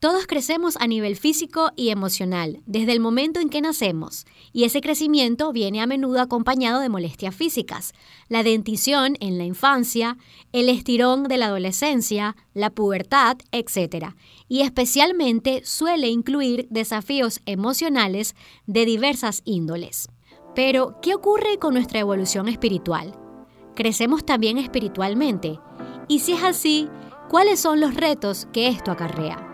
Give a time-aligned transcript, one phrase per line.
[0.00, 4.80] Todos crecemos a nivel físico y emocional desde el momento en que nacemos, y ese
[4.80, 7.92] crecimiento viene a menudo acompañado de molestias físicas,
[8.30, 10.16] la dentición en la infancia,
[10.52, 14.14] el estirón de la adolescencia, la pubertad, etc.
[14.48, 18.34] Y especialmente suele incluir desafíos emocionales
[18.66, 20.08] de diversas índoles.
[20.54, 23.12] Pero, ¿qué ocurre con nuestra evolución espiritual?
[23.76, 25.60] ¿Crecemos también espiritualmente?
[26.08, 26.88] Y si es así,
[27.28, 29.49] ¿cuáles son los retos que esto acarrea?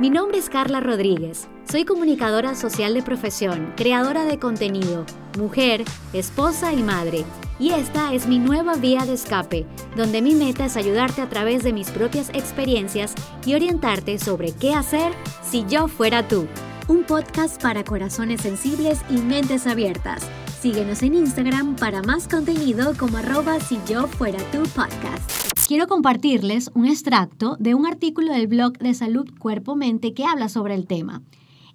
[0.00, 1.48] Mi nombre es Carla Rodríguez.
[1.68, 5.04] Soy comunicadora social de profesión, creadora de contenido,
[5.36, 7.24] mujer, esposa y madre.
[7.58, 9.66] Y esta es mi nueva vía de escape,
[9.96, 13.12] donde mi meta es ayudarte a través de mis propias experiencias
[13.44, 15.10] y orientarte sobre qué hacer
[15.42, 16.46] si yo fuera tú.
[16.86, 20.22] Un podcast para corazones sensibles y mentes abiertas.
[20.60, 26.70] Síguenos en Instagram para más contenido como arroba si yo fuera tu podcast quiero compartirles
[26.72, 30.86] un extracto de un artículo del blog de Salud Cuerpo Mente que habla sobre el
[30.86, 31.20] tema.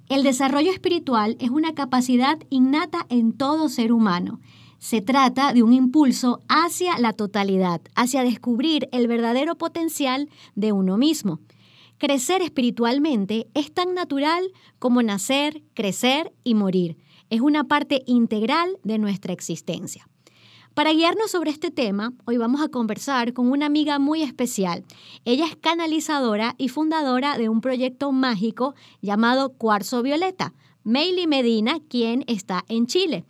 [0.10, 4.40] El desarrollo espiritual es una capacidad innata en todo ser humano.
[4.80, 10.98] Se trata de un impulso hacia la totalidad, hacia descubrir el verdadero potencial de uno
[10.98, 11.40] mismo.
[12.00, 14.44] Crecer espiritualmente es tan natural
[14.80, 16.98] como nacer, crecer y morir.
[17.34, 20.08] Es una parte integral de nuestra existencia.
[20.76, 24.86] Para guiarnos sobre este tema, hoy vamos a conversar con una amiga muy especial.
[25.26, 32.24] Ella es canalizadora y fundadora de un proyecto mágico llamado Cuarzo Violeta, Meili Medina, quien
[32.28, 33.26] está en Chile.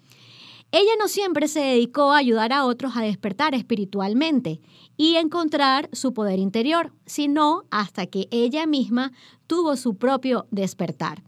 [0.73, 4.59] Ella no siempre se dedicó a ayudar a otros a despertar espiritualmente
[4.97, 9.13] y encontrar su poder interior, sino hasta que ella misma
[9.47, 11.23] tuvo su propio despertar.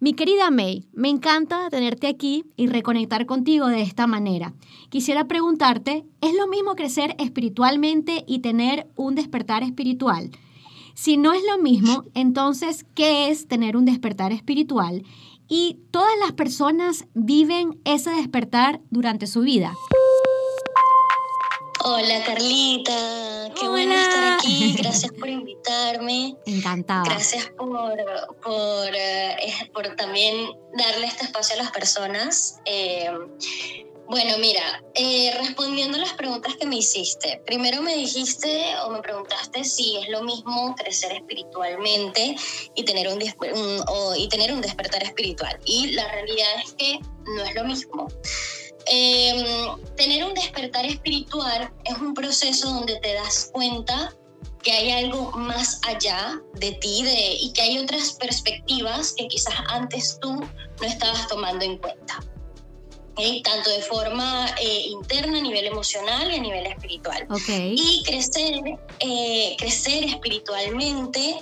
[0.00, 4.54] Mi querida May, me encanta tenerte aquí y reconectar contigo de esta manera.
[4.90, 10.30] Quisiera preguntarte, ¿es lo mismo crecer espiritualmente y tener un despertar espiritual?
[10.94, 15.02] Si no es lo mismo, entonces, ¿qué es tener un despertar espiritual?
[15.48, 19.74] Y todas las personas viven ese despertar durante su vida.
[21.90, 26.36] Hola Carlita, qué bueno estar aquí, gracias por invitarme.
[26.44, 27.02] Encantada.
[27.04, 27.96] Gracias por,
[28.42, 32.60] por, eh, por, también darle este espacio a las personas.
[32.66, 33.10] Eh,
[34.06, 39.00] bueno, mira, eh, respondiendo a las preguntas que me hiciste, primero me dijiste o me
[39.00, 42.36] preguntaste si es lo mismo crecer espiritualmente
[42.74, 45.58] y tener un, y tener un despertar espiritual.
[45.64, 46.98] Y la realidad es que
[47.34, 48.08] no es lo mismo.
[48.90, 54.14] Em, tener un despertar espiritual es un proceso donde te das cuenta
[54.62, 59.54] que hay algo más allá de ti de, y que hay otras perspectivas que quizás
[59.68, 62.24] antes tú no estabas tomando en cuenta.
[63.42, 67.26] Tanto de forma eh, interna, a nivel emocional y a nivel espiritual.
[67.48, 71.36] Y crecer, eh, crecer espiritualmente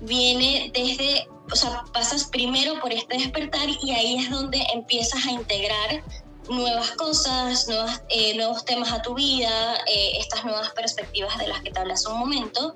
[0.00, 5.32] viene desde, o sea, pasas primero por este despertar y ahí es donde empiezas a
[5.32, 6.04] integrar
[6.48, 11.60] nuevas cosas, nuevas, eh, nuevos temas a tu vida, eh, estas nuevas perspectivas de las
[11.62, 12.74] que te hablas un momento,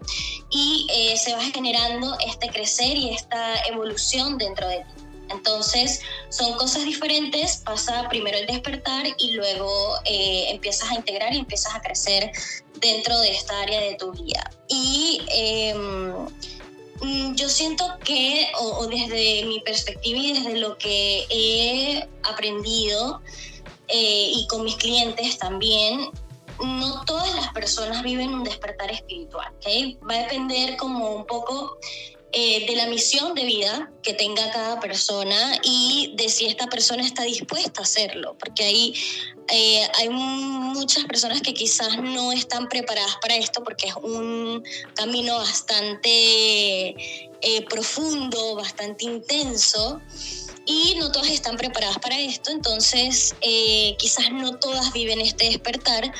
[0.50, 5.04] y eh, se va generando este crecer y esta evolución dentro de ti.
[5.30, 11.74] Entonces, son cosas diferentes, pasa primero el despertar y luego empiezas a integrar y empiezas
[11.74, 12.30] a crecer
[12.80, 14.50] dentro de esta área de tu vida.
[14.68, 15.22] Y
[15.74, 23.22] mm, yo siento que, o, desde mi perspectiva y desde lo que he aprendido,
[23.88, 26.10] eh, y con mis clientes también,
[26.62, 29.98] no todas las personas viven un despertar espiritual, ¿okay?
[30.08, 31.78] Va a depender como un poco
[32.34, 37.04] eh, de la misión de vida que tenga cada persona y de si esta persona
[37.04, 38.94] está dispuesta a hacerlo, porque ahí
[39.48, 44.64] eh, hay muchas personas que quizás no están preparadas para esto porque es un
[44.94, 47.30] camino bastante
[47.68, 50.00] profundo, bastante intenso
[50.64, 56.12] y no todas están preparadas para esto, entonces eh, quizás no todas viven este despertar,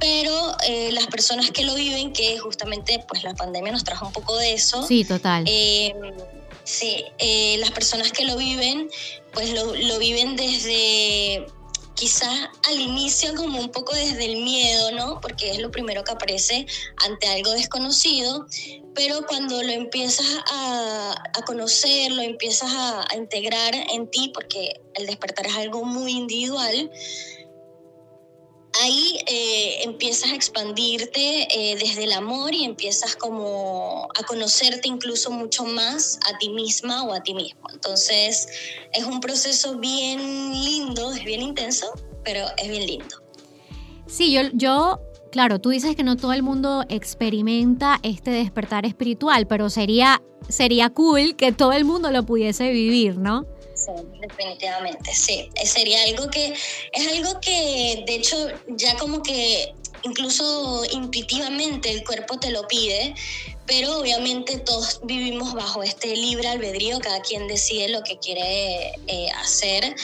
[0.00, 4.12] pero eh, las personas que lo viven, que justamente pues la pandemia nos trajo un
[4.12, 4.86] poco de eso.
[4.86, 5.44] Sí, total.
[5.46, 5.94] Eh,
[6.64, 7.04] sí,
[7.58, 8.90] las personas que lo viven,
[9.32, 11.46] pues lo, lo viven desde
[11.94, 15.20] quizás al inicio como un poco desde el miedo, ¿no?
[15.20, 16.66] Porque es lo primero que aparece
[17.06, 18.46] ante algo desconocido,
[18.94, 21.14] pero cuando lo empiezas a,
[21.46, 26.90] conocer, lo empiezas a, integrar en ti, porque el despertar es algo muy individual,
[28.82, 35.30] ahí eh, empiezas a expandirte eh, desde el amor y empiezas como a conocerte incluso
[35.30, 37.60] mucho más a ti misma o a ti mismo.
[37.72, 38.48] Entonces
[38.92, 41.86] es un proceso bien lindo, es bien intenso,
[42.24, 43.16] pero es bien lindo.
[44.06, 45.00] Sí, yo, yo
[45.34, 50.90] claro, tú dices que no todo el mundo experimenta este despertar espiritual, pero sería, sería
[50.90, 53.44] cool que todo el mundo lo pudiese vivir, ¿no?
[53.74, 55.50] Sí, definitivamente, sí.
[55.64, 56.54] Sería algo que,
[56.92, 58.36] es algo que de hecho
[58.68, 63.14] ya como que incluso intuitivamente el cuerpo te lo pide,
[63.66, 69.30] pero obviamente todos vivimos bajo este libre albedrío, cada quien decide lo que quiere eh,
[69.36, 69.96] hacer.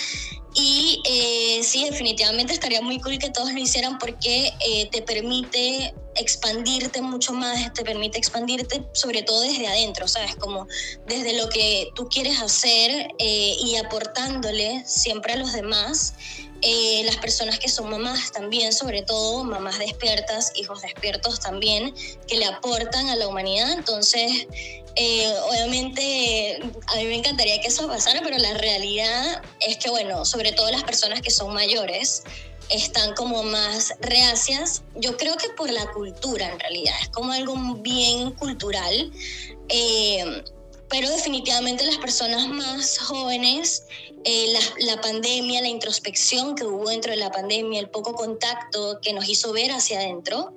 [0.54, 5.94] Y eh, sí, definitivamente estaría muy cool que todos lo hicieran porque eh, te permite
[6.16, 10.34] expandirte mucho más, te permite expandirte sobre todo desde adentro, ¿sabes?
[10.36, 10.66] Como
[11.06, 16.14] desde lo que tú quieres hacer y aportándole siempre a los demás.
[16.62, 21.94] Eh, las personas que son mamás también, sobre todo mamás despiertas, hijos despiertos también,
[22.26, 23.72] que le aportan a la humanidad.
[23.72, 24.46] Entonces,
[24.96, 26.58] eh, obviamente,
[26.88, 30.70] a mí me encantaría que eso pasara, pero la realidad es que, bueno, sobre todo
[30.70, 32.24] las personas que son mayores,
[32.70, 34.82] están como más reacias.
[34.96, 39.12] Yo creo que por la cultura, en realidad, es como algo bien cultural.
[39.68, 40.42] Eh,
[40.90, 43.84] pero definitivamente las personas más jóvenes,
[44.24, 49.12] eh, la, pandemia, la introspección que hubo dentro de la pandemia, el poco contacto que
[49.12, 50.52] nos hizo ver hacia adentro,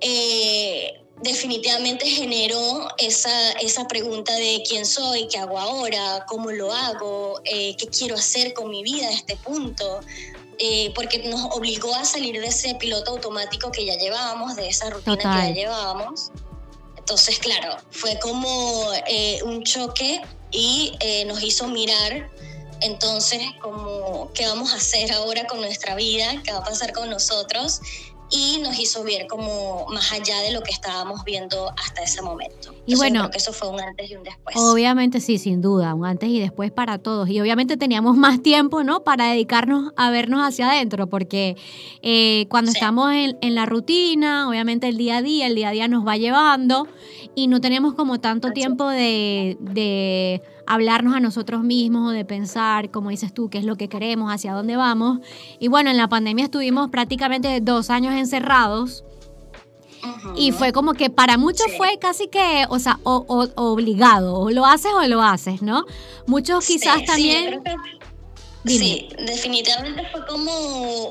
[0.00, 7.40] eh, definitivamente generó esa, esa pregunta de quién soy, qué hago ahora, cómo lo hago,
[7.44, 10.00] eh, qué quiero hacer con mi vida a este punto.
[10.94, 15.16] Porque nos obligó a salir de ese piloto automático que ya llevábamos, de esa rutina
[15.16, 16.30] que ya llevábamos.
[16.96, 22.30] Entonces, claro, fue como eh, un choque y eh, nos hizo mirar.
[22.80, 27.08] Entonces como qué vamos a hacer ahora con nuestra vida, qué va a pasar con
[27.08, 27.80] nosotros
[28.30, 32.74] y nos hizo ver como más allá de lo que estábamos viendo hasta ese momento.
[32.86, 34.56] y bueno, que eso fue un antes y un después.
[34.56, 37.28] Obviamente sí, sin duda, un antes y después para todos.
[37.28, 39.04] Y obviamente teníamos más tiempo, ¿no?
[39.04, 41.56] Para dedicarnos a vernos hacia adentro, porque
[42.02, 45.72] eh, cuando estamos en, en, la rutina, obviamente el día a día, el día a
[45.72, 46.88] día nos va llevando
[47.34, 52.90] y no tenemos como tanto tiempo de, de hablarnos a nosotros mismos o de pensar,
[52.90, 55.20] como dices tú, qué es lo que queremos, hacia dónde vamos.
[55.58, 59.04] Y bueno, en la pandemia estuvimos prácticamente dos años encerrados.
[60.36, 64.92] Y fue como que para muchos fue casi que, o sea, obligado, o lo haces
[64.92, 65.84] o lo haces, ¿no?
[66.26, 67.62] Muchos quizás también...
[67.64, 67.70] Sí,
[68.64, 70.52] definitivamente fue como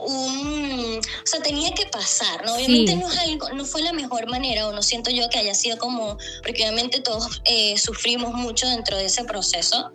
[0.06, 2.56] un, o sea, tenía que pasar, ¿no?
[2.56, 5.54] Obviamente no, es algo, no fue la mejor manera, o no siento yo que haya
[5.54, 9.92] sido como, porque obviamente todos eh, sufrimos mucho dentro de ese proceso,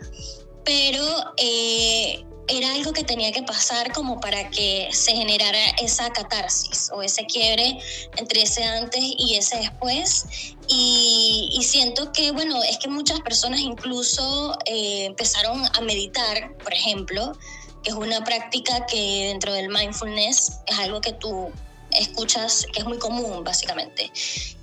[0.64, 1.04] pero
[1.36, 7.02] eh, era algo que tenía que pasar como para que se generara esa catarsis o
[7.02, 7.78] ese quiebre
[8.16, 10.26] entre ese antes y ese después.
[10.66, 17.32] Y, siento que, bueno, es que muchas personas incluso eh, empezaron a meditar, por ejemplo,
[17.82, 21.52] que es una práctica que dentro del mindfulness es algo que tú
[21.98, 24.10] escuchas que es muy común básicamente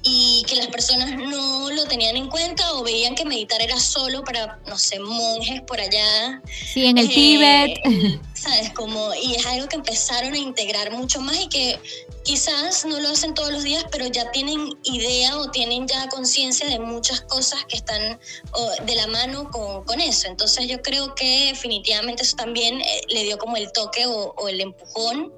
[0.08, 4.24] y que las personas no lo tenían en cuenta o veían que meditar era solo
[4.24, 6.44] para, no sé, monjes por allá.
[6.46, 7.80] Sí, en el Tíbet.
[8.36, 8.70] ¿Sabes?
[8.74, 11.80] Como, y es algo que empezaron a integrar mucho más y que
[12.24, 16.68] quizás no lo hacen todos los días, pero ya tienen idea o tienen ya conciencia
[16.68, 18.20] de muchas cosas que están
[18.86, 20.28] de la mano con, con, eso.
[20.28, 24.50] Entonces yo creo que definitivamente eso también eh, le dio como el toque o, o
[24.50, 25.34] el empujón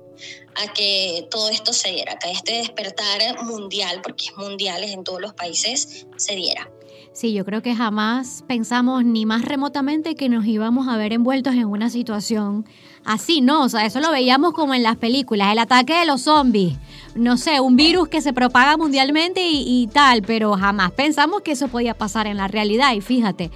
[0.55, 5.21] a que todo esto se diera, que este despertar mundial, porque es mundial, en todos
[5.21, 6.69] los países, se diera.
[7.17, 11.55] Sí, yo creo que jamás pensamos ni más remotamente que nos íbamos a ver envueltos
[11.55, 12.67] en una situación
[13.05, 13.63] así, ¿no?
[13.63, 16.77] O sea, eso lo veíamos como en las películas, el ataque de los zombies,
[17.15, 21.69] no sé, un virus que se propaga mundialmente y, tal, pero jamás pensamos que eso
[21.69, 23.49] podía pasar en la realidad y fíjate,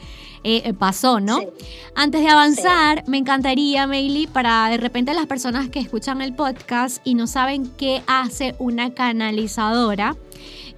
[0.43, 1.39] eh, eh, pasó, ¿no?
[1.93, 6.99] Antes de avanzar, me encantaría, Meili, para de repente las personas que escuchan el podcast
[7.03, 10.15] y no saben qué hace una canalizadora,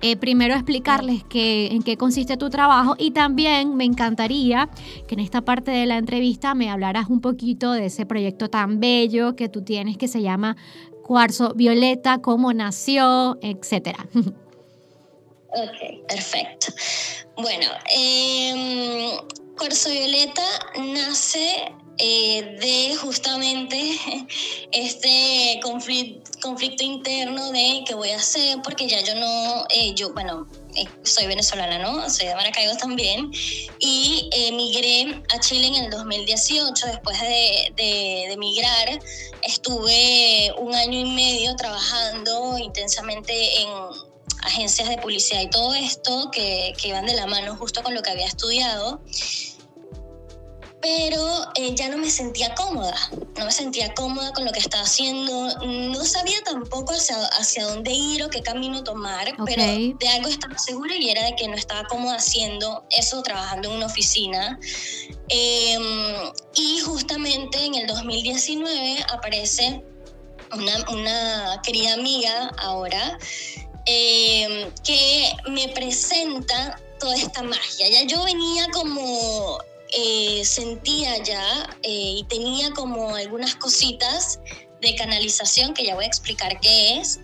[0.01, 4.69] eh, primero explicarles qué, en qué consiste tu trabajo y también me encantaría
[5.07, 8.81] que en esta parte de la entrevista me hablaras un poquito de ese proyecto tan
[8.81, 10.57] bello que tú tienes que se llama
[11.05, 14.07] Cuarzo Violeta, cómo nació, etcétera.
[15.55, 16.73] Ok, perfecto.
[17.37, 19.19] Bueno, eh,
[19.57, 20.43] Cuarzo Violeta
[20.77, 23.77] nace eh, de justamente
[24.71, 30.47] este conflicto, interno de qué voy a hacer, porque ya yo no, eh, yo, bueno,
[30.75, 32.09] eh, soy venezolana, ¿no?
[32.09, 33.31] Soy de Maracaibo también,
[33.79, 38.99] y emigré a Chile en el 2018, después de, de, de migrar,
[39.43, 43.69] estuve un año y medio trabajando intensamente en
[44.43, 48.01] agencias de publicidad y todo esto que, que iban de la mano justo con lo
[48.01, 49.01] que había estudiado.
[50.81, 52.93] pero eh, ya no me sentía cómoda,
[53.37, 57.91] no me sentía cómoda con lo que estaba haciendo, no sabía tampoco hacia, hacia dónde
[57.91, 61.55] ir o qué camino tomar, pero de algo estaba segura y era de que no
[61.55, 64.59] estaba cómoda haciendo eso, trabajando en una oficina.
[65.29, 69.85] Em, y justamente en el 2019 aparece
[70.51, 73.17] una, una querida amiga ahora
[73.85, 77.89] em, que me presenta toda esta magia.
[77.89, 79.59] Ya yo venía como
[79.95, 84.39] eh, sentía ya eh, y tenía como algunas cositas
[84.81, 87.19] de canalización que ya voy a explicar qué es.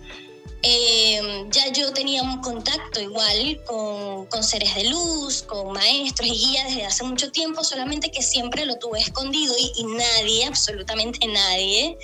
[0.62, 6.32] Eh, ya yo tenía un contacto igual con, con, seres de luz, con maestros y
[6.32, 11.26] guías desde hace mucho tiempo, solamente que siempre lo tuve escondido y, y nadie, absolutamente
[11.26, 11.96] nadie,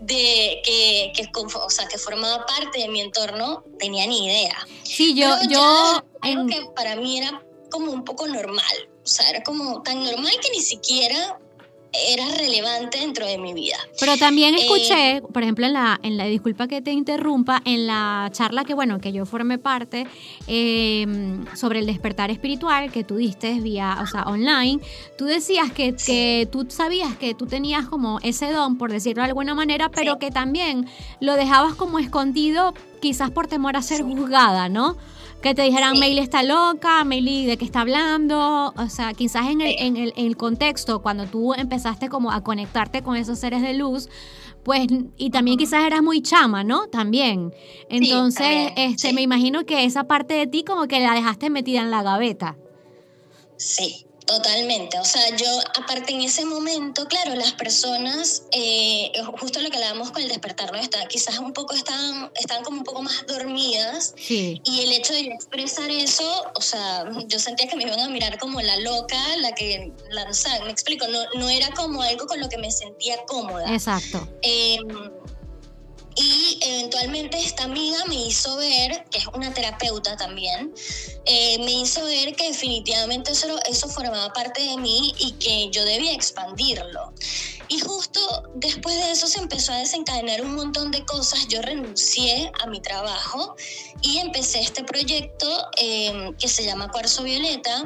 [0.00, 4.66] de que, que, o sea, que formaba parte de mi entorno tenía ni idea.
[4.84, 5.34] Sí, yo...
[5.48, 8.88] yo algo que para mí era como un poco normal.
[9.04, 11.38] O sea, era como tan normal que ni siquiera
[11.92, 13.76] era relevante dentro de mi vida.
[13.98, 17.86] Pero también eh, escuché, por ejemplo, en la, en la disculpa que te interrumpa, en
[17.86, 20.06] la charla que, bueno, que yo formé parte
[20.46, 24.80] em, sobre el despertar espiritual que tú diste vía, o sea, online,
[25.16, 29.28] tú decías que, que tú sabías que tú tenías como ese don, por decirlo de
[29.28, 30.86] alguna manera, pero que también
[31.20, 34.96] lo dejabas como escondido quizás por temor a ser juzgada, ¿no?
[35.42, 36.18] Que te dijeran, sí.
[36.18, 40.26] está loca, Meili de qué está hablando, o sea, quizás en el, en, el, en
[40.26, 44.08] el, contexto, cuando tú empezaste como a conectarte con esos seres de luz,
[44.64, 46.88] pues, y también quizás eras muy chama, ¿no?
[46.88, 47.54] También.
[47.88, 51.90] Entonces, este, me imagino que esa parte de ti como que la dejaste metida en
[51.90, 52.56] la gaveta.
[53.56, 55.46] Sí, Totalmente, o sea, yo
[55.80, 60.70] aparte en ese momento, claro, las personas, eh, justo lo que hablábamos con el despertar,
[60.70, 60.78] ¿no?
[60.78, 65.20] Está, quizás un poco están, están como un poco más dormidas y el hecho de
[65.20, 69.52] expresar eso, o sea, yo sentía que me iban a mirar como la loca, la
[69.52, 73.72] que lanzan, me explico, no, no era como algo con lo que me sentía cómoda.
[73.72, 74.28] Exacto.
[74.42, 74.76] Eh,
[76.62, 80.72] eventualmente esta amiga me hizo ver, que es una terapeuta también,
[81.24, 85.84] eh, me hizo ver que definitivamente eso, eso formaba parte de mí y que yo
[85.84, 87.12] debía expandirlo.
[87.68, 88.20] Y justo
[88.54, 91.46] después de eso se empezó a desencadenar un montón de cosas.
[91.48, 93.56] Yo renuncié a mi trabajo
[94.00, 95.46] y empecé este proyecto
[95.76, 97.84] eh, que se llama Cuarzo Violeta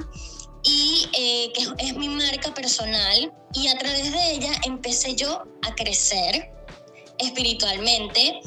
[0.63, 5.75] y eh, que es mi marca personal y a través de ella empecé yo a
[5.75, 6.53] crecer
[7.23, 8.41] espiritualmente,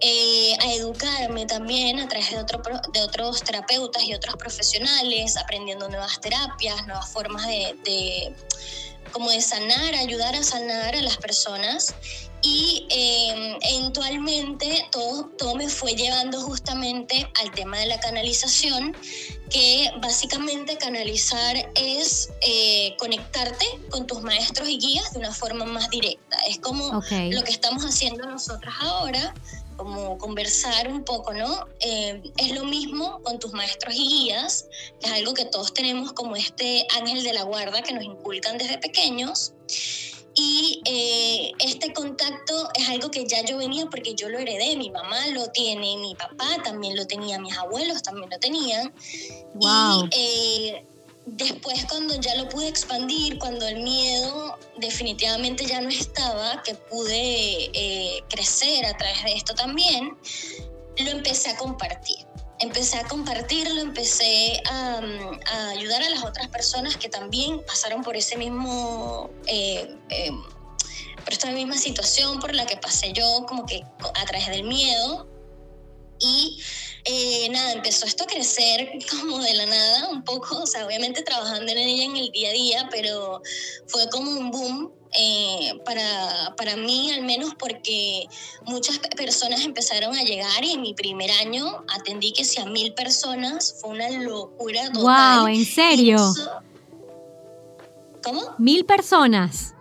[0.00, 6.20] eh, a educarme también a través de, de otros terapeutas y otros profesionales, aprendiendo nuevas
[6.20, 8.34] terapias, nuevas formas de
[9.12, 11.94] como de sanar, ayudar a sanar a las personas
[12.42, 18.96] y eh, eventualmente todo, todo me fue llevando justamente al tema de la canalización,
[19.50, 25.90] que básicamente canalizar es eh, conectarte con tus maestros y guías de una forma más
[25.90, 26.38] directa.
[26.48, 29.34] Es como lo que estamos haciendo nosotras ahora,
[29.80, 31.66] como conversar un poco, ¿no?
[31.80, 34.66] Eh, es lo mismo con tus maestros y guías,
[35.00, 38.76] es algo que todos tenemos como este ángel de la guarda que nos inculcan desde
[38.76, 39.54] pequeños.
[40.34, 44.90] Y eh, este contacto es algo que ya yo venía porque yo lo heredé, mi
[44.90, 48.92] mamá lo tiene, mi papá también lo tenía, mis abuelos también lo tenían.
[49.54, 50.04] Wow.
[50.04, 50.86] Y eh,
[51.26, 57.70] después cuando ya lo pude expandir, cuando el miedo definitivamente ya no estaba, que pude
[57.72, 60.16] eh, crecer a través de esto también,
[60.98, 62.26] lo empecé a compartir
[62.60, 65.00] empecé a compartirlo, empecé a,
[65.70, 70.30] ayudar a las otras personas que también pasaron por ese mismo, eh, eh,
[71.24, 73.82] por esta misma situación por la que pasé yo, como que
[74.14, 75.26] a través del miedo.
[76.20, 76.58] Y
[77.04, 81.22] eh, nada, empezó esto a crecer como de la nada, un poco, o sea, obviamente
[81.22, 83.42] trabajando en ella en el día a día, pero
[83.86, 88.28] fue como un boom eh, para, para mí al menos porque
[88.66, 92.94] muchas personas empezaron a llegar y en mi primer año atendí que si a mil
[92.94, 95.40] personas fue una locura total.
[95.40, 95.46] ¡Wow!
[95.48, 96.32] ¿En serio?
[98.22, 98.54] ¿Cómo?
[98.58, 99.74] Mil personas.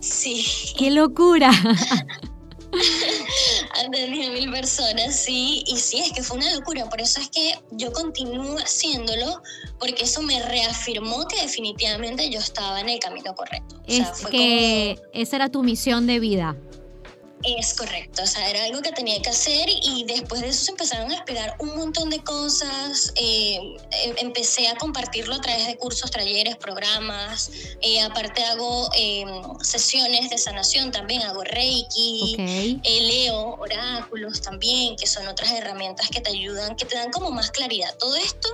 [0.00, 0.44] Sí.
[0.76, 1.50] ¡Qué locura!
[3.86, 7.28] Atendí a mil personas, sí, y sí, es que fue una locura, por eso es
[7.28, 9.42] que yo continúo haciéndolo,
[9.78, 13.76] porque eso me reafirmó que definitivamente yo estaba en el camino correcto.
[13.86, 16.56] Es que esa era tu misión de vida.
[17.42, 20.70] Es correcto, o sea, era algo que tenía que hacer y después de eso se
[20.72, 23.12] empezaron a explicar un montón de cosas.
[23.16, 23.56] Eh,
[24.04, 27.50] em, empecé a compartirlo a través de cursos, talleres, programas.
[27.80, 29.28] Eh, aparte hago em,
[29.62, 36.20] sesiones de sanación también, hago Reiki, eh, leo oráculos también, que son otras herramientas que
[36.20, 37.96] te ayudan, que te dan como más claridad.
[37.96, 38.50] Todo esto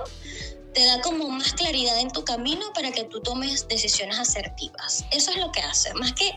[0.77, 5.05] te da como más claridad en tu camino para que tú tomes decisiones asertivas.
[5.09, 6.29] Eso es lo que hace, más que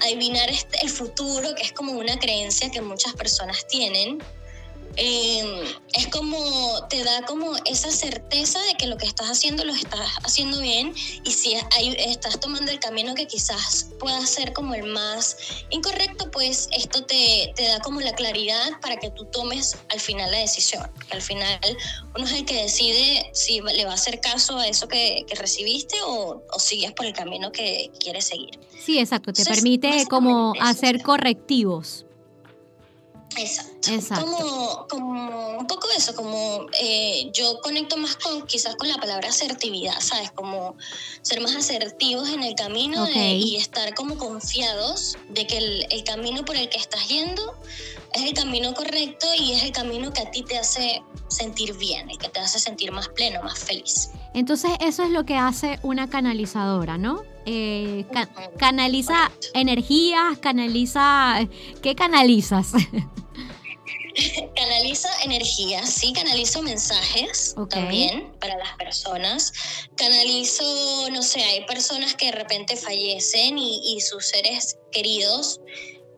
[0.00, 4.22] adivinar este, el futuro, que es como una creencia que muchas personas tienen,
[5.00, 6.36] Em, es como,
[6.88, 10.92] te da como esa certeza de que lo que estás haciendo lo estás haciendo bien
[11.24, 15.36] y si estás tomando el camino que quizás pueda ser como el más
[15.70, 20.32] incorrecto, pues esto te, te da como la claridad para que tú tomes al final
[20.32, 20.90] la decisión.
[21.08, 21.60] Que al final
[22.16, 25.36] uno es el que decide si le va a hacer caso a eso que, que
[25.36, 28.58] recibiste o, o, sigues por el camino que quieres seguir.
[28.84, 32.04] Sí, exacto, te permite como hacer correctivos
[33.36, 34.20] Exacto.
[34.20, 39.28] Como, como un poco eso, como eh, yo conecto más con quizás con la palabra
[39.28, 40.30] asertividad, ¿sabes?
[40.32, 40.76] Como
[41.22, 46.44] ser más asertivos en el camino y estar como confiados de que el, el, camino
[46.44, 47.54] por el que estás yendo
[48.14, 52.08] es el camino correcto y es el camino que a ti te hace sentir bien,
[52.10, 54.10] el que te hace sentir más pleno, más feliz.
[54.34, 57.22] Entonces eso es lo que hace una canalizadora, ¿no?
[57.46, 58.04] Eh,
[58.58, 61.48] canaliza energías, canaliza...
[61.82, 62.72] ¿Qué canalizas?
[64.54, 69.52] canaliza energías, sí, canalizo mensajes también para las personas.
[69.96, 75.60] Canalizo, no sé, hay personas que de repente fallecen y, sus seres queridos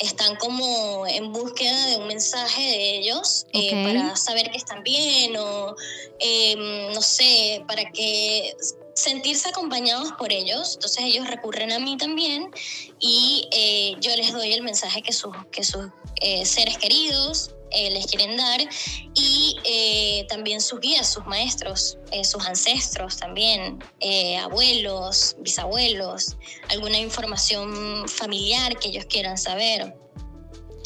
[0.00, 5.36] están como en búsqueda de un mensaje de ellos eh, para saber que están bien
[5.36, 5.76] o
[6.18, 8.56] em, no sé, para que
[8.94, 10.74] sentirse acompañados por ellos.
[10.74, 12.50] Entonces ellos recurren a mí también
[12.98, 15.86] y eh, yo les doy el mensaje que sus, que sus
[16.20, 18.60] eh, seres queridos eh, les quieren dar
[19.14, 23.78] y eh, también sus guías, sus maestros, eh, sus ancestros también,
[24.42, 26.36] abuelos, bisabuelos,
[26.68, 29.94] alguna información familiar que ellos quieran saber.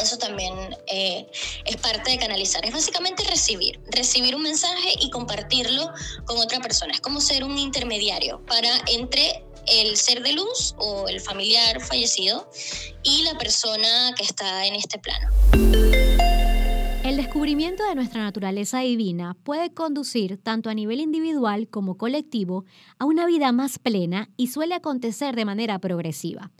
[0.01, 2.65] Eso también es parte de canalizar.
[2.67, 5.89] Es básicamente recibir, recibir un mensaje y compartirlo
[6.25, 6.93] con otra persona.
[6.93, 12.51] Es como ser un intermediario para entre el ser de luz o el familiar fallecido
[13.03, 15.29] y la persona que está en este plano.
[17.05, 22.65] El descubrimiento de nuestra naturaleza divina puede conducir, tanto a nivel individual como colectivo,
[22.99, 26.51] a una vida más plena y suele acontecer de manera progresiva.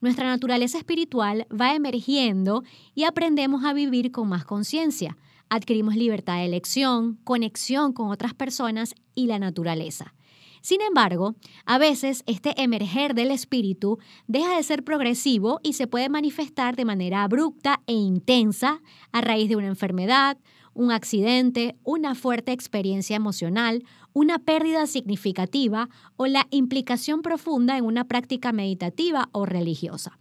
[0.00, 2.62] Nuestra naturaleza espiritual va emergiendo
[2.94, 5.18] y aprendemos a vivir con más conciencia.
[5.48, 10.14] Adquirimos libertad de elección, conexión con otras personas y la naturaleza.
[10.60, 16.08] Sin embargo, a veces este emerger del espíritu deja de ser progresivo y se puede
[16.08, 18.80] manifestar de manera abrupta e intensa
[19.12, 20.38] a raíz de una enfermedad,
[20.74, 28.04] un accidente, una fuerte experiencia emocional, una pérdida significativa o la implicación profunda en una
[28.04, 30.18] práctica meditativa o religiosa.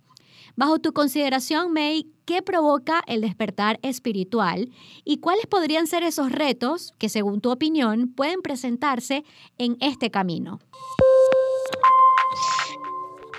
[0.57, 4.71] Bajo tu consideración, May, ¿qué provoca el despertar espiritual
[5.05, 9.23] y cuáles podrían ser esos retos que, según tu opinión, pueden presentarse
[9.59, 10.59] en este camino?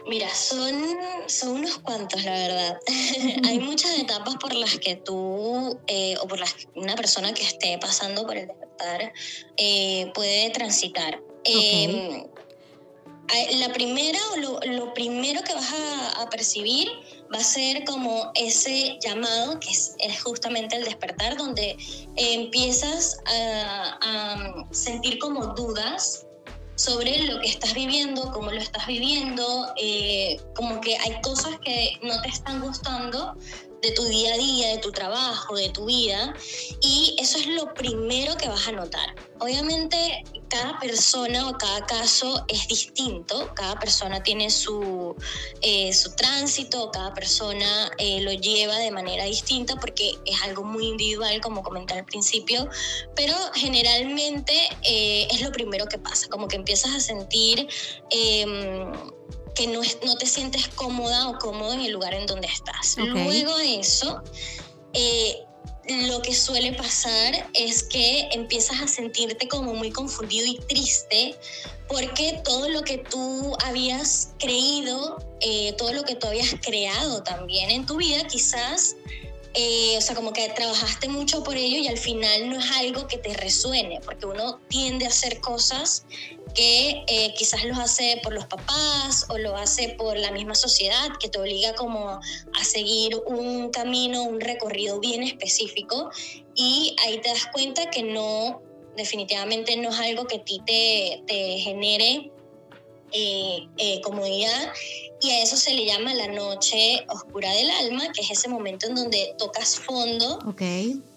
[0.06, 0.72] Mira, son,
[1.26, 2.78] son unos cuantos, la verdad.
[3.48, 7.42] Hay muchas etapas por las que tú eh, o por las que una persona que
[7.42, 9.12] esté pasando por el despertar
[9.56, 11.20] eh, puede transitar.
[11.42, 12.28] Em,
[13.58, 15.74] la primera o lo, primero que vas
[16.16, 16.88] a, percibir
[17.32, 21.76] va a ser como ese llamado, que es, justamente el despertar, donde
[22.16, 26.26] empiezas a, sentir como dudas
[26.76, 31.98] sobre lo que estás viviendo, cómo lo estás viviendo, eh, como que hay cosas que
[32.02, 33.36] no te están gustando
[33.82, 36.34] de tu día a día, de tu trabajo, de tu vida,
[36.80, 39.14] y eso es lo primero que vas a notar.
[39.40, 45.14] Obviamente cada persona o cada caso es distinto, cada persona tiene su,
[45.60, 50.86] eh, su tránsito, cada persona eh, lo lleva de manera distinta porque es algo muy
[50.86, 52.68] individual, como comenté al principio,
[53.14, 57.68] pero generalmente eh, es lo primero que pasa, como que empiezas a sentir
[58.10, 58.92] em,
[59.58, 62.96] que no, no te sientes cómoda o cómodo en el lugar en donde estás.
[62.96, 64.22] Luego de eso,
[64.92, 65.36] eh,
[66.06, 71.34] lo que suele pasar es que empiezas a sentirte como muy confundido y triste
[71.88, 77.70] porque todo lo que tú habías creído, eh, todo lo que tú habías creado también
[77.70, 78.94] en tu vida, quizás
[79.54, 83.08] eh, o sea, como que trabajaste mucho por ello y al final no es algo
[83.08, 86.04] que te resuene, porque uno tiende a hacer cosas
[86.58, 91.08] que eh, quizás los hace por los papás o lo hace por la misma sociedad
[91.20, 96.10] que te obliga como a seguir un camino, un recorrido bien específico.
[96.56, 98.60] Y ahí te das cuenta que no,
[98.96, 102.32] definitivamente no es algo que a ti te, te genere
[103.12, 104.72] eh, eh, comodidad
[105.20, 108.86] y a eso se le llama la noche oscura del alma, que es ese momento
[108.86, 110.38] en donde tocas fondo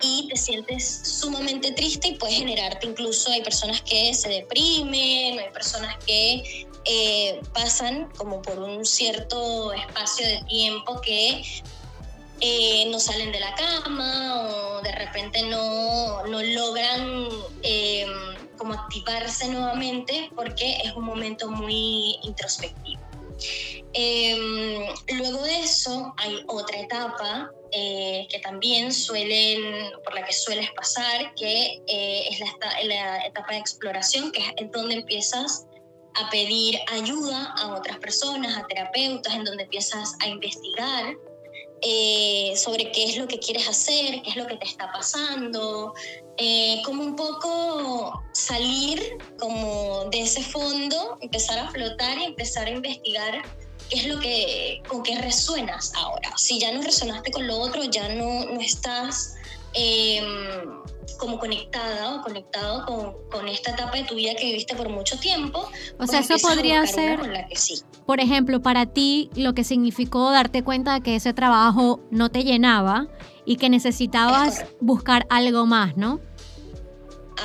[0.01, 5.51] y te sientes sumamente triste y puede generarte incluso, hay personas que se deprimen, hay
[5.53, 11.43] personas que eh, pasan como por un cierto espacio de tiempo que
[12.39, 17.29] eh, no salen de la cama o de repente no, no logran
[17.61, 18.07] eh,
[18.61, 23.01] como activarse nuevamente porque es un momento muy introspectivo.
[23.93, 24.85] Em,
[25.17, 31.33] luego de eso hay otra etapa eh, que también suelen, por la que sueles pasar,
[31.33, 35.65] que es la, la, etapa de exploración, que es donde empiezas
[36.13, 41.15] a pedir ayuda a otras personas, a terapeutas, en donde empiezas a investigar
[41.81, 45.93] eh, sobre qué es lo que quieres hacer, qué es lo que te está pasando,
[46.37, 52.71] eh, como un poco salir como de ese fondo, empezar a flotar y empezar a
[52.71, 53.41] investigar
[53.89, 56.31] qué es lo que, con qué resuenas ahora.
[56.37, 59.35] Si ya no resonaste con lo otro, ya no, no estás
[59.73, 60.21] eh,
[61.17, 65.19] como conectada o conectado con, con, esta etapa de tu vida que viviste por mucho
[65.19, 65.69] tiempo.
[65.99, 67.19] O sea, eso podría ser,
[68.05, 72.43] por ejemplo, para ti lo que significó darte cuenta de que ese trabajo no te
[72.43, 73.07] llenaba
[73.45, 76.19] y que necesitabas buscar algo más, ¿no?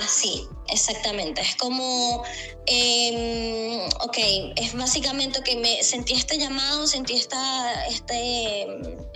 [0.03, 1.41] Así, exactamente.
[1.41, 2.25] Es como,
[2.67, 4.19] eh, ok,
[4.57, 8.67] es básicamente que me sentí este llamado, sentí esta, este,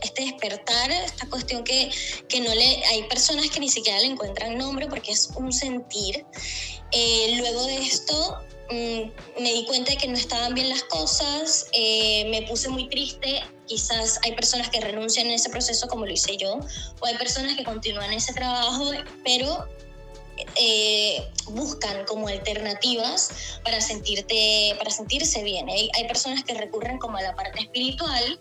[0.03, 1.91] este despertar, esta cuestión que,
[2.29, 6.25] que no le, hay personas que ni siquiera le encuentran nombre porque es un sentir.
[6.93, 8.39] Eh, luego de esto
[8.71, 12.89] mm, me di cuenta de que no estaban bien las cosas, eh, me puse muy
[12.89, 16.59] triste, quizás hay personas que renuncian en ese proceso como lo hice yo,
[17.01, 18.91] o hay personas que continúan ese trabajo,
[19.25, 19.69] pero
[20.57, 21.00] eh,
[21.51, 25.69] buscan como alternativas para, sentirte, para sentirse bien.
[25.69, 28.41] Hay, hay personas que recurren como a la parte espiritual,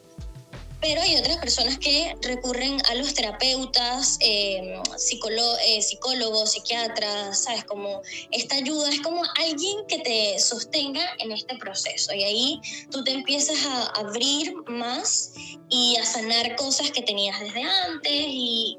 [0.82, 7.65] pero hay otras personas que recurren a los terapeutas, eh, eh, psicólogos, psiquiatras, ¿sabes?
[7.65, 12.13] Como esta ayuda es como alguien que te sostenga en este proceso.
[12.13, 15.34] Y ahí tú te empiezas a abrir más
[15.69, 18.78] y a sanar cosas que tenías desde antes y,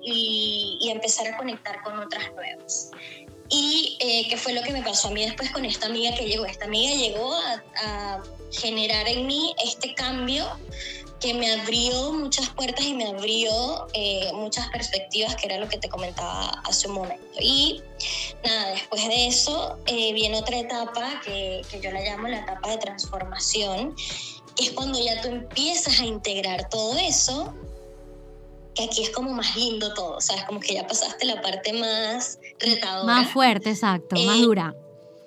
[0.80, 2.90] y, empezar a conectar con otras nuevas.
[3.50, 6.46] Y eh, fue lo que me pasó a mí después con esta amiga que llegó.
[6.46, 10.46] Esta amiga llegó a, a generar en mí este cambio
[11.20, 15.78] que me abrió muchas puertas y me abrió eh, muchas perspectivas, que era lo que
[15.78, 17.38] te comentaba hace un momento.
[17.38, 17.82] Y
[18.42, 22.70] nada, después de eso eh, viene otra etapa que, que yo la llamo la etapa
[22.70, 23.94] de transformación,
[24.56, 27.54] que es cuando ya tú empiezas a integrar todo eso
[28.74, 30.44] que aquí es como más lindo todo, ¿sabes?
[30.44, 33.04] Como que ya pasaste la parte más retadora.
[33.04, 34.74] Más fuerte, exacto, más eh, dura.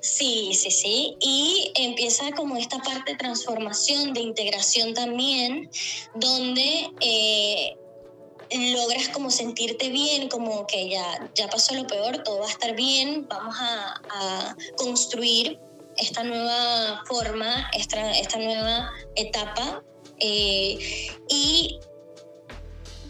[0.04, 1.16] Sí, sí, sí.
[1.22, 5.70] Y empieza como esta parte de transformación, de integración también,
[6.14, 7.78] donde eh,
[8.74, 12.76] logras como sentirte bien, como que ya, ya pasó lo peor, todo va a estar
[12.76, 15.58] bien, vamos a, construir
[15.98, 19.84] esta nueva forma, esta, esta nueva etapa.
[20.20, 20.78] Eh,
[21.30, 21.80] y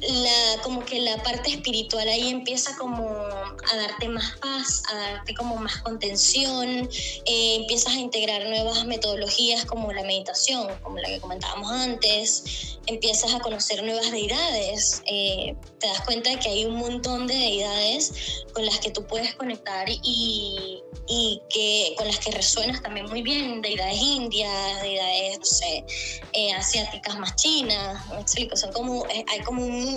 [0.09, 5.33] la, como que la parte espiritual ahí empieza como a darte más paz, a darte
[5.33, 6.89] como más contención,
[7.25, 13.33] eh, empiezas a integrar nuevas metodologías como la meditación, como la que comentábamos antes, empiezas
[13.33, 18.43] a conocer nuevas deidades, eh, te das cuenta de que hay un montón de deidades
[18.53, 23.21] con las que tú puedes conectar y, y que con las que resuenas también muy
[23.21, 25.85] bien, deidades indias, deidades, no sé,
[26.33, 29.92] eh, asiáticas más chinas, me explico, son como, hay como un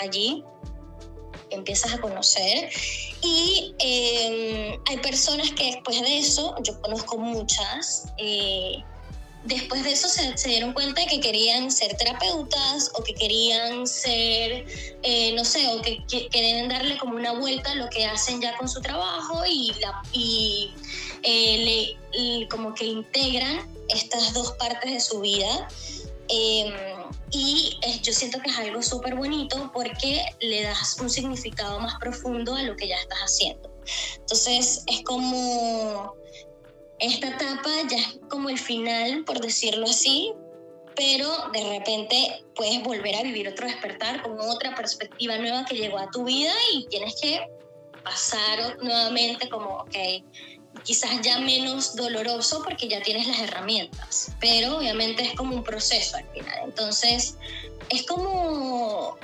[0.00, 0.44] allí
[1.50, 2.70] empiezas a conocer.
[3.22, 8.76] Y em, hay personas que después de eso, yo conozco muchas, eh,
[9.44, 14.66] después de eso se, dieron cuenta de que querían ser terapeutas o que querían ser,
[15.02, 18.56] eh, no sé, o que, quieren darle como una vuelta a lo que hacen ya
[18.56, 19.72] con su trabajo y
[21.22, 25.68] eh, le, como que integran estas dos partes de su vida.
[26.28, 26.99] Em,
[27.30, 32.54] y yo siento que es algo súper bonito porque le das un significado más profundo
[32.54, 33.70] a lo que ya estás haciendo.
[34.18, 36.14] Entonces es como,
[36.98, 40.32] esta etapa ya es como el final, por decirlo así,
[40.96, 45.98] pero de repente puedes volver a vivir otro despertar con otra perspectiva nueva que llegó
[45.98, 47.40] a tu vida y tienes que
[48.02, 49.96] pasar nuevamente como, ok,
[50.84, 56.16] quizás ya menos doloroso porque ya tienes las herramientas, pero obviamente es como un proceso
[56.16, 56.58] al final.
[56.64, 57.36] Entonces,
[57.88, 59.18] es como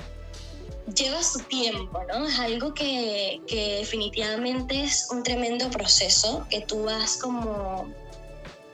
[0.94, 2.26] lleva su tiempo, ¿no?
[2.26, 7.92] Es algo que, que definitivamente es un tremendo proceso que tú vas como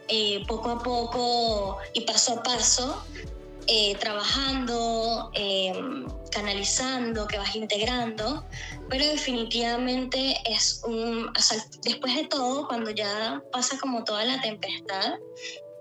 [0.09, 3.03] eh, poco a poco y paso a paso,
[3.67, 8.45] eh, trabajando, em, canalizando, que vas integrando,
[8.89, 11.31] pero definitivamente es un,
[11.83, 15.15] después de todo, cuando ya pasa como toda la tempestad,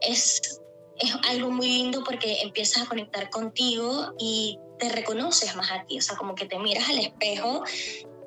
[0.02, 0.62] es,
[1.00, 6.00] es algo muy lindo porque empiezas a conectar contigo y te reconoces más a ti,
[6.00, 7.63] o sea, como que te miras al espejo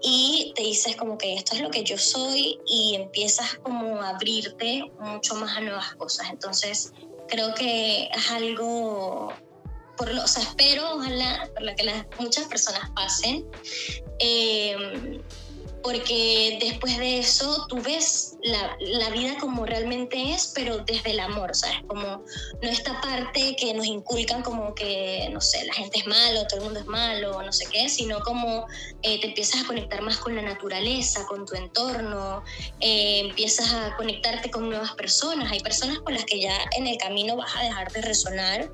[0.03, 4.11] y te dices como que esto es lo que yo soy y empiezas como a
[4.11, 6.29] abrirte mucho más a nuevas cosas.
[6.31, 6.93] Entonces,
[7.35, 9.33] creo que es algo,
[9.97, 13.45] por lo, o sea, espero, ojalá, por lo que las, muchas personas pasen.
[14.21, 15.21] Eh,
[15.85, 21.21] porque después de eso tú ves la, la, vida como realmente es, pero desde el
[21.21, 21.77] amor, ¿sabes?
[21.87, 22.25] Como
[22.63, 26.61] no esta parte que nos inculcan como que, no sé, la gente es malo, todo
[26.61, 28.67] el mundo es malo, no sé qué, sino como
[29.03, 32.43] eh, te empiezas a conectar más con la naturaleza, con tu entorno,
[32.81, 35.53] eh, empiezas a conectarte con nuevas personas.
[35.53, 38.73] Hay personas con las que ya en el camino vas a dejar de resonar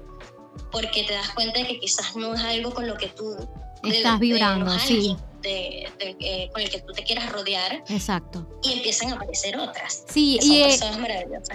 [0.70, 3.36] porque te das cuenta de que quizás no es algo con lo que tú...
[3.82, 7.82] Estás vibrando, sí de, con el que tú te quieras rodear.
[7.88, 8.46] Exacto.
[8.62, 10.04] Y empiezan a aparecer otras.
[10.08, 10.78] Sí, y, eh,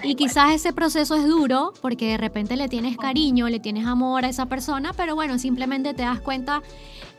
[0.02, 4.24] y quizás ese proceso es duro porque de repente le tienes cariño, le tienes amor
[4.24, 6.62] a esa persona, pero bueno, simplemente te das cuenta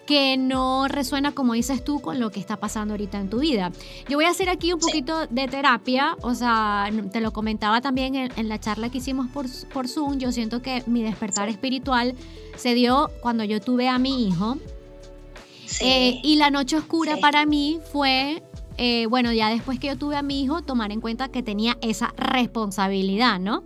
[0.08, 3.72] que no resuena, como dices tú, con lo que está pasando ahorita en tu vida.
[4.08, 8.16] Yo voy a hacer aquí un poquito de terapia, o sea, te lo comentaba también
[8.16, 12.16] en, la charla que hicimos por, por, Zoom, yo siento que mi despertar espiritual
[12.56, 14.58] se dio cuando yo tuve a mi hijo,
[15.82, 18.44] eh, y la noche oscura para mí fue,
[18.78, 21.78] eh, bueno, ya después que yo tuve a mi hijo, tomar en cuenta que tenía
[21.82, 23.64] esa responsabilidad, ¿no?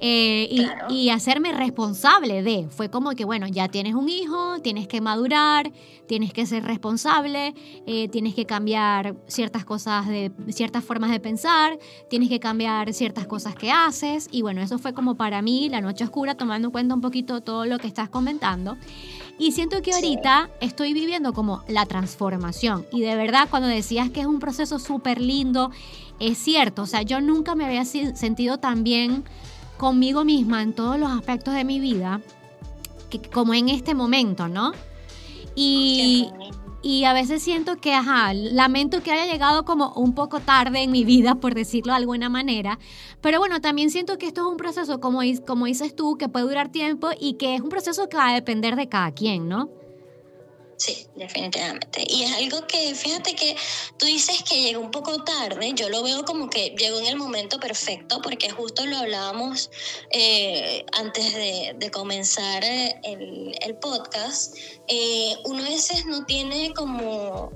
[0.00, 2.68] Eh, y, hacerme responsable de.
[2.70, 5.72] Fue como que, bueno, ya tienes un hijo, tienes que madurar,
[6.06, 7.54] tienes que ser responsable,
[8.10, 13.54] tienes que cambiar ciertas cosas, de ciertas formas de pensar, tienes que cambiar ciertas cosas
[13.54, 14.28] que haces.
[14.30, 17.40] Y bueno, eso fue como para mí la noche oscura, tomando en cuenta un poquito
[17.40, 18.76] todo lo que estás comentando.
[19.38, 22.86] Y siento que ahorita estoy viviendo como la transformación.
[22.90, 25.70] Y de verdad, cuando decías que es un proceso súper lindo,
[26.18, 26.82] es cierto.
[26.82, 29.24] O sea, yo nunca me había sentido tan bien
[29.78, 32.20] conmigo misma en todos los aspectos de mi vida
[33.08, 34.72] que, como en este momento, ¿no?
[35.54, 36.28] Y,
[36.82, 40.92] y a veces siento que, ajá, lamento que haya llegado como un poco tarde en
[40.92, 42.78] mi vida, por decirlo de alguna manera.
[43.20, 46.46] Pero bueno, también siento que esto es un proceso, como, como dices tú, que puede
[46.46, 49.70] durar tiempo y que es un proceso que va a depender de cada quien, ¿no?
[50.78, 52.04] Sí, definitivamente.
[52.06, 53.56] Y es algo que, fíjate que
[53.98, 57.16] tú dices que llegó un poco tarde, yo lo veo como que llegó en el
[57.16, 59.72] momento perfecto, porque justo lo hablábamos
[60.12, 64.56] eh, antes de, comenzar eh, el, podcast.
[64.86, 67.50] Eh, uno a veces no tiene como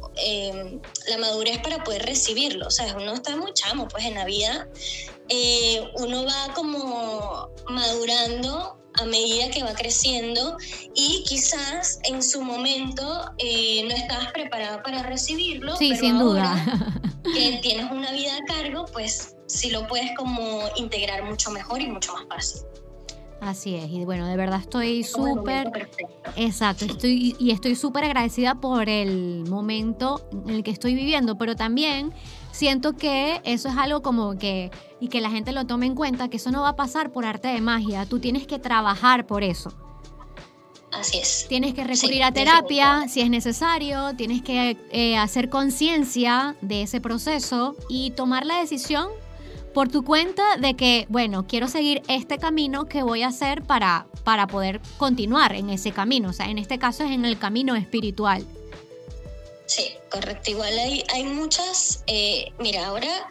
[1.07, 4.69] la madurez para poder recibirlo, o sea, uno está muy chamo, pues en la vida
[5.95, 10.57] uno va como madurando a medida que va creciendo
[10.95, 15.77] y quizás en su momento eh, no estabas preparado para recibirlo.
[15.77, 16.91] Sí, sin duda.
[17.35, 21.87] que tienes una vida a cargo, pues sí lo puedes como integrar mucho mejor y
[21.87, 22.63] mucho más fácil.
[23.43, 25.91] Así es, y bueno, de verdad estoy súper...
[26.37, 31.57] Exacto, estoy, y estoy súper agradecida por el momento en el que estoy viviendo, pero
[31.57, 32.13] también
[32.53, 36.29] siento que eso es algo como que, y que la gente lo tome en cuenta,
[36.29, 39.43] que eso no va a pasar por arte de magia, tú tienes que trabajar por
[39.43, 39.73] eso.
[40.93, 41.47] Así es.
[41.49, 47.01] Tienes que recurrir a terapia si es necesario, tienes que eh, hacer conciencia de ese
[47.01, 49.09] proceso y tomar la decisión
[49.73, 54.07] por tu cuenta de que, bueno, quiero seguir este camino que voy a hacer para,
[54.25, 56.31] para poder continuar en ese camino.
[56.31, 58.47] O sea, en este caso es en el camino espiritual.
[59.67, 60.51] Sí, correcto.
[60.51, 63.29] Igual hay, hay muchas, eh, mira, ahora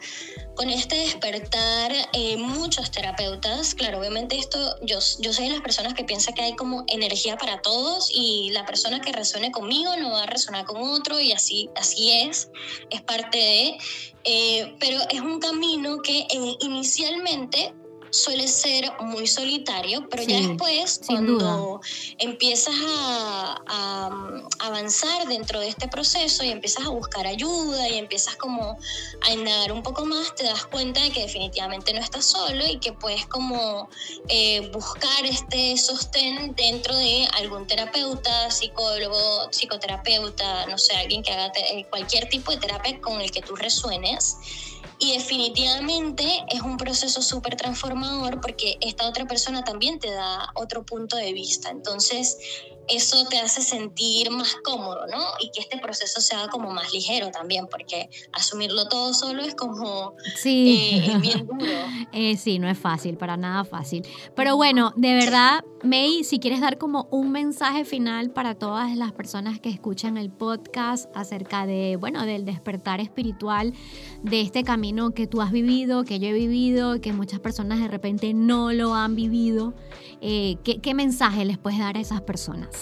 [0.54, 5.94] con este despertar, eh, muchos terapeutas, claro, obviamente esto, yo, yo soy de las personas
[5.94, 10.12] que piensa que hay como energía para todos y la persona que resuene conmigo no
[10.12, 12.50] va a resonar con otro y así, así es,
[12.90, 13.78] es parte de,
[14.24, 16.26] eh, pero es un camino que
[16.60, 17.74] inicialmente
[18.12, 21.80] suele ser muy solitario, pero ya después, cuando
[22.18, 28.36] empiezas a, mm, avanzar dentro de este proceso y empiezas a buscar ayuda y empiezas
[28.36, 28.78] como
[29.22, 32.78] a indagar un poco más, te das cuenta de que definitivamente no estás solo y
[32.78, 33.88] que puedes como
[34.28, 41.50] eh, buscar este sostén dentro de algún terapeuta, psicólogo, psicoterapeuta, no sé, alguien que haga
[41.88, 44.36] cualquier tipo de terapia con el que tú resuenes.
[44.98, 50.84] Y definitivamente es un proceso súper transformador porque esta otra persona también te da otro
[50.84, 51.70] punto de vista.
[51.70, 52.38] Entonces,
[52.96, 55.18] eso te hace sentir más cómodo, ¿no?
[55.40, 60.14] Y que este proceso sea como más ligero también, porque asumirlo todo solo es como
[60.36, 61.02] sí.
[61.04, 61.62] Eh, bien duro.
[62.14, 64.06] Eh, sí, no es fácil, para nada fácil.
[64.34, 69.12] Pero bueno, de verdad, May, si quieres dar como un mensaje final para todas las
[69.12, 73.72] personas que escuchan el podcast acerca de, bueno, del despertar espiritual,
[74.22, 77.88] de este camino que tú has vivido, que yo he vivido, que muchas personas de
[77.88, 79.74] repente no lo han vivido,
[80.20, 82.81] eh, ¿qué mensaje les puedes dar a esas personas?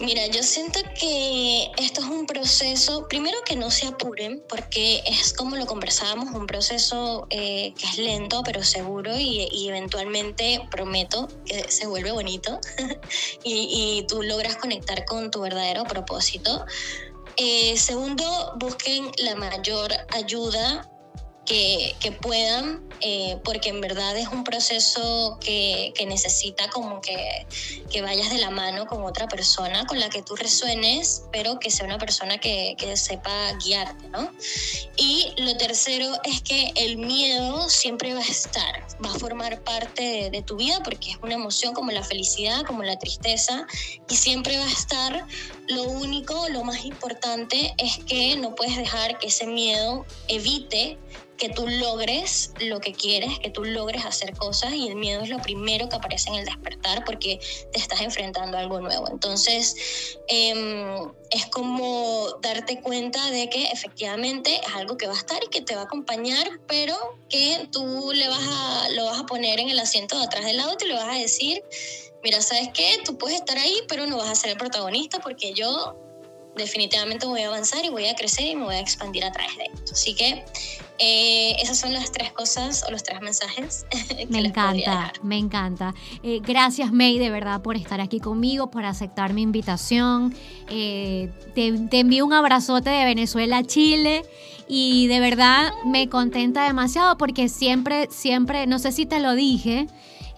[0.00, 5.32] Mira, yo siento que esto es un proceso, primero que no se apuren, porque es
[5.32, 11.68] como lo conversábamos, un proceso eh, que es lento pero seguro y, eventualmente prometo que
[11.68, 12.60] se vuelve bonito
[13.44, 16.64] y, tú logras conectar con tu verdadero propósito.
[17.36, 20.88] Eh, segundo, busquen la mayor ayuda
[21.48, 27.46] que, puedan, eh, porque en verdad es un proceso que, necesita como que,
[27.90, 31.70] que, vayas de la mano con otra persona con la que tú resuenes, pero que
[31.70, 34.30] sea una persona que, sepa guiarte, ¿no?
[34.96, 40.30] Y lo tercero es que el miedo siempre va a estar, va a formar parte
[40.30, 43.66] de tu vida porque es una emoción como la felicidad, como la tristeza,
[44.08, 45.26] y siempre va a estar.
[45.68, 50.98] Lo único, lo más importante es que no puedes dejar que ese miedo evite
[51.38, 55.28] que tú logres lo que quieres, que tú logres hacer cosas y el miedo es
[55.28, 57.38] lo primero que aparece en el despertar porque
[57.72, 59.08] te estás enfrentando a algo nuevo.
[59.08, 65.42] Entonces, em, es como darte cuenta de que efectivamente es algo que va a estar
[65.42, 66.96] y que te va a acompañar, pero
[67.28, 70.58] que tú le vas a, lo vas a poner en el asiento de atrás del
[70.58, 71.62] auto y le vas a decir,
[72.24, 72.98] mira, ¿sabes qué?
[73.04, 75.96] Tú puedes estar ahí, pero no vas a ser el protagonista porque yo
[76.56, 79.56] definitivamente voy a avanzar y voy a crecer y me voy a expandir a través
[79.56, 79.92] de esto.
[79.92, 80.44] Así que
[80.98, 83.86] eh, esas son las tres cosas o los tres mensajes.
[84.18, 85.94] Que me encanta, me encanta.
[86.22, 90.34] Eh, gracias May de verdad por estar aquí conmigo, por aceptar mi invitación.
[90.68, 94.24] Eh, te, te envío un abrazote de Venezuela a Chile
[94.66, 99.86] y de verdad me contenta demasiado porque siempre, siempre, no sé si te lo dije,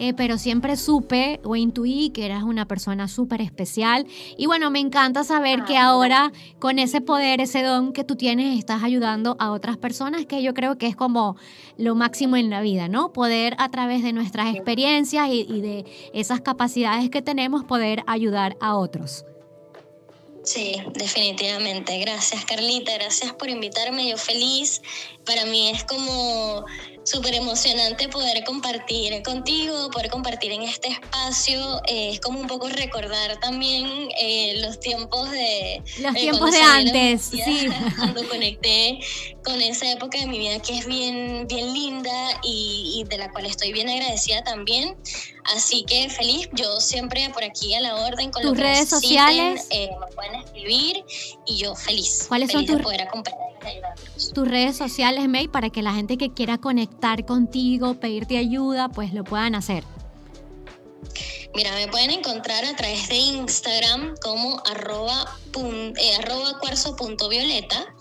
[0.01, 4.07] eh, pero siempre supe o intuí que eras una persona súper especial.
[4.39, 8.59] Y bueno, me encanta saber que ahora con ese poder, ese don que tú tienes,
[8.59, 11.37] estás ayudando a otras personas, que yo creo que es como
[11.77, 13.13] lo máximo en la vida, ¿no?
[13.13, 15.85] Poder a través de nuestras experiencias y, y de
[16.15, 19.27] esas capacidades que tenemos, poder ayudar a otros.
[20.43, 21.99] Sí, definitivamente.
[21.99, 22.95] Gracias, Carlita.
[22.95, 24.09] Gracias por invitarme.
[24.09, 24.81] Yo feliz.
[25.27, 26.65] Para mí es como
[27.05, 31.81] súper emocionante poder compartir contigo, poder compartir en este espacio.
[31.87, 35.83] Eh, es como un poco recordar también eh, los tiempos de...
[36.01, 37.69] Los eh, tiempos de antes, sí.
[37.97, 39.01] Cuando conecté
[39.45, 43.47] con esa época de mi vida que es bien, bien linda y, de la cual
[43.47, 44.97] estoy bien agradecida también.
[45.57, 49.67] Así que feliz, yo siempre por aquí a la orden con tus redes sociales.
[49.71, 51.05] me pueden escribir
[51.47, 52.27] y yo feliz.
[52.29, 53.01] ¿Cuáles son tus poder
[54.35, 59.13] Tus redes sociales, May, para que la gente que quiera conectar contigo, pedirte ayuda, pues
[59.13, 59.85] lo puedan hacer.
[61.53, 65.37] Mira, me pueden encontrar a través de Instagram como arroba,
[65.99, 66.19] eh,
[66.61, 67.93] cuarzo.violeta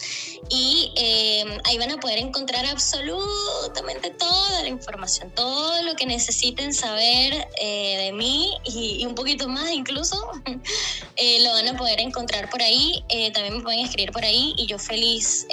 [0.50, 6.76] y eh, ahí van a poder encontrar absolutamente toda la información, todo lo que necesiten
[6.76, 12.62] saber eh, de mí y, un poquito más incluso, lo van a poder encontrar por
[12.62, 15.48] ahí, también me pueden escribir por ahí y yo feliz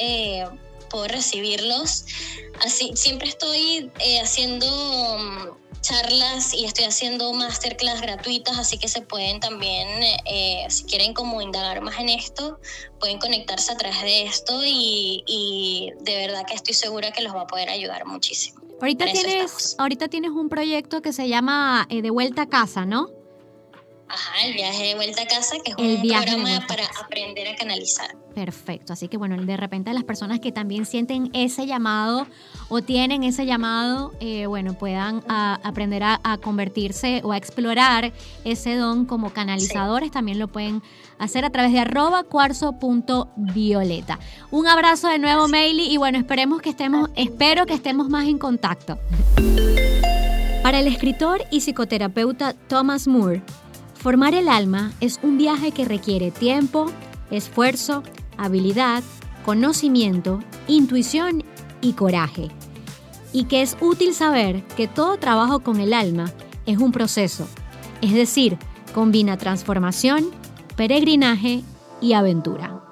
[0.90, 2.04] puedo recibirlos.
[2.64, 3.90] Así, siempre estoy
[4.22, 9.86] haciendo charlas y estoy haciendo masterclass gratuitas, así que se pueden también,
[10.24, 12.58] eh, si quieren como indagar más en esto,
[12.98, 17.42] pueden conectarse a través de esto y, de verdad que estoy segura que los va
[17.42, 18.60] a poder ayudar muchísimo.
[18.80, 23.15] Ahorita tienes, ahorita tienes un proyecto que se llama eh, De Vuelta a Casa, ¿no?
[24.08, 28.14] Ajá, el viaje de vuelta a casa, que es un programa para aprender a canalizar.
[28.34, 32.26] Perfecto, así que bueno, de repente las personas que también sienten ese llamado
[32.68, 38.12] o tienen ese llamado, eh, bueno, puedan aprender a, convertirse o a explorar
[38.44, 40.82] ese don como canalizadores, también lo pueden
[41.18, 44.20] hacer a través de arroba cuarzo.violeta.
[44.50, 48.38] Un abrazo de nuevo, Meili, y bueno, esperemos que estemos, espero que estemos más en
[48.38, 48.98] contacto.
[50.62, 53.40] Para el escritor y psicoterapeuta Thomas Moore,
[54.06, 56.86] Formar el alma es un viaje que requiere tiempo,
[57.32, 58.04] esfuerzo,
[58.36, 59.02] habilidad,
[59.44, 60.38] conocimiento,
[60.68, 61.42] intuición
[61.80, 62.52] y coraje.
[63.32, 66.32] Y que es útil saber que todo trabajo con el alma
[66.66, 67.48] es un proceso,
[68.00, 68.58] es decir,
[68.94, 70.26] combina transformación,
[70.76, 71.64] peregrinaje
[72.00, 72.85] y aventura.